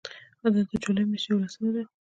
[0.55, 1.83] دا د جولای میاشتې یوولسمه ده.